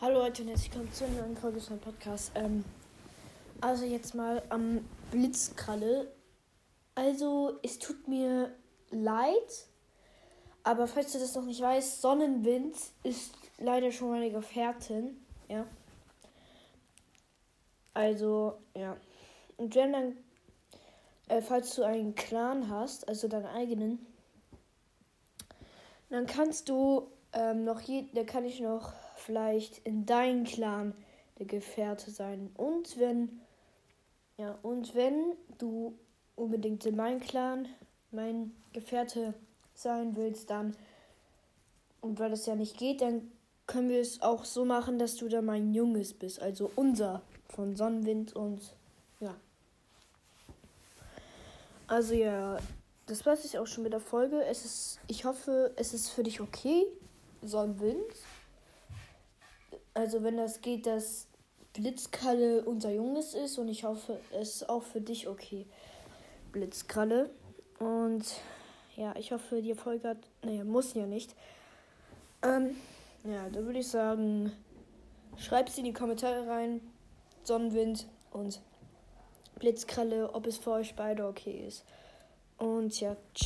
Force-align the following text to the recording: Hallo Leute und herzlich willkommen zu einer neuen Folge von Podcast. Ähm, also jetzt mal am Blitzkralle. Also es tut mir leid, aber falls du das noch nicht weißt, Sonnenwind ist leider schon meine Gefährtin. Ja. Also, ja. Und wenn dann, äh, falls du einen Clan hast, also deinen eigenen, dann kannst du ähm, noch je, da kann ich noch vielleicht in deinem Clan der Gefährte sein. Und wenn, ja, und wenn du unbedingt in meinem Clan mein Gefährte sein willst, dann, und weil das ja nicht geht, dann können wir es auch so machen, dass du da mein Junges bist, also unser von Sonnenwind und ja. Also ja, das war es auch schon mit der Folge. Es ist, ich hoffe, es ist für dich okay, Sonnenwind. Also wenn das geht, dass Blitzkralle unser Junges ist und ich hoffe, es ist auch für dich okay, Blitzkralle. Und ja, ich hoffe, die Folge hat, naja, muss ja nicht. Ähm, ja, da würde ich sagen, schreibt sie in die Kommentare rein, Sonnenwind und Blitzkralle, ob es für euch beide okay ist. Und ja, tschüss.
Hallo 0.00 0.18
Leute 0.18 0.42
und 0.42 0.48
herzlich 0.48 0.72
willkommen 0.72 0.92
zu 0.92 1.04
einer 1.04 1.22
neuen 1.22 1.36
Folge 1.36 1.60
von 1.60 1.78
Podcast. 1.78 2.32
Ähm, 2.34 2.64
also 3.60 3.84
jetzt 3.84 4.12
mal 4.12 4.42
am 4.48 4.84
Blitzkralle. 5.12 6.12
Also 6.96 7.60
es 7.62 7.78
tut 7.78 8.08
mir 8.08 8.52
leid, 8.90 9.68
aber 10.64 10.88
falls 10.88 11.12
du 11.12 11.20
das 11.20 11.36
noch 11.36 11.44
nicht 11.44 11.60
weißt, 11.60 12.02
Sonnenwind 12.02 12.74
ist 13.04 13.34
leider 13.58 13.92
schon 13.92 14.10
meine 14.10 14.32
Gefährtin. 14.32 15.24
Ja. 15.48 15.64
Also, 17.94 18.58
ja. 18.76 18.96
Und 19.56 19.76
wenn 19.76 19.92
dann, 19.92 20.16
äh, 21.28 21.40
falls 21.40 21.76
du 21.76 21.84
einen 21.84 22.16
Clan 22.16 22.68
hast, 22.68 23.08
also 23.08 23.28
deinen 23.28 23.46
eigenen, 23.46 24.04
dann 26.10 26.26
kannst 26.26 26.68
du 26.68 27.13
ähm, 27.34 27.64
noch 27.64 27.80
je, 27.80 28.06
da 28.14 28.24
kann 28.24 28.44
ich 28.44 28.60
noch 28.60 28.92
vielleicht 29.16 29.78
in 29.78 30.06
deinem 30.06 30.44
Clan 30.44 30.94
der 31.38 31.46
Gefährte 31.46 32.10
sein. 32.10 32.50
Und 32.56 32.98
wenn, 32.98 33.40
ja, 34.36 34.58
und 34.62 34.94
wenn 34.94 35.34
du 35.58 35.98
unbedingt 36.36 36.86
in 36.86 36.96
meinem 36.96 37.20
Clan 37.20 37.68
mein 38.10 38.52
Gefährte 38.72 39.34
sein 39.74 40.16
willst, 40.16 40.50
dann, 40.50 40.76
und 42.00 42.18
weil 42.18 42.30
das 42.30 42.46
ja 42.46 42.54
nicht 42.54 42.78
geht, 42.78 43.00
dann 43.00 43.30
können 43.66 43.88
wir 43.88 44.00
es 44.00 44.22
auch 44.22 44.44
so 44.44 44.64
machen, 44.64 44.98
dass 44.98 45.16
du 45.16 45.28
da 45.28 45.42
mein 45.42 45.72
Junges 45.74 46.12
bist, 46.12 46.40
also 46.40 46.70
unser 46.76 47.22
von 47.48 47.76
Sonnenwind 47.76 48.34
und 48.34 48.60
ja. 49.20 49.34
Also 51.86 52.14
ja, 52.14 52.58
das 53.06 53.24
war 53.26 53.34
es 53.34 53.54
auch 53.56 53.66
schon 53.66 53.84
mit 53.84 53.92
der 53.92 54.00
Folge. 54.00 54.42
Es 54.44 54.64
ist, 54.64 55.00
ich 55.08 55.24
hoffe, 55.24 55.72
es 55.76 55.94
ist 55.94 56.10
für 56.10 56.22
dich 56.22 56.40
okay, 56.40 56.86
Sonnenwind. 57.44 58.14
Also 59.94 60.22
wenn 60.22 60.36
das 60.36 60.60
geht, 60.60 60.86
dass 60.86 61.28
Blitzkralle 61.72 62.64
unser 62.64 62.90
Junges 62.90 63.34
ist 63.34 63.58
und 63.58 63.68
ich 63.68 63.84
hoffe, 63.84 64.20
es 64.32 64.56
ist 64.56 64.68
auch 64.68 64.82
für 64.82 65.00
dich 65.00 65.28
okay, 65.28 65.66
Blitzkralle. 66.52 67.30
Und 67.78 68.24
ja, 68.96 69.14
ich 69.16 69.32
hoffe, 69.32 69.60
die 69.60 69.74
Folge 69.74 70.08
hat, 70.08 70.18
naja, 70.42 70.64
muss 70.64 70.94
ja 70.94 71.06
nicht. 71.06 71.34
Ähm, 72.42 72.76
ja, 73.24 73.48
da 73.50 73.64
würde 73.64 73.80
ich 73.80 73.88
sagen, 73.88 74.52
schreibt 75.36 75.70
sie 75.70 75.80
in 75.80 75.86
die 75.86 75.92
Kommentare 75.92 76.46
rein, 76.46 76.80
Sonnenwind 77.42 78.06
und 78.30 78.60
Blitzkralle, 79.58 80.32
ob 80.32 80.46
es 80.46 80.58
für 80.58 80.72
euch 80.72 80.94
beide 80.94 81.26
okay 81.26 81.66
ist. 81.66 81.84
Und 82.58 83.00
ja, 83.00 83.16
tschüss. 83.34 83.42